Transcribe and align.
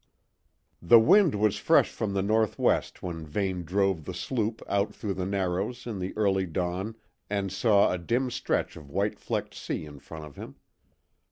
The 0.81 0.99
wind 0.99 1.35
was 1.35 1.57
fresh 1.59 1.91
from 1.91 2.13
the 2.15 2.23
north 2.23 2.57
west 2.57 3.03
when 3.03 3.23
Vane 3.23 3.63
drove 3.63 4.03
the 4.05 4.15
sloop 4.15 4.63
out 4.67 4.95
through 4.95 5.13
the 5.13 5.27
Narrows 5.27 5.85
in 5.85 5.99
the 5.99 6.11
early 6.17 6.47
dawn 6.47 6.95
and 7.29 7.51
saw 7.51 7.91
a 7.91 7.99
dim 7.99 8.31
stretch 8.31 8.75
of 8.75 8.89
white 8.89 9.19
flecked 9.19 9.53
sea 9.53 9.85
in 9.85 9.99
front 9.99 10.25
of 10.25 10.37
him. 10.37 10.55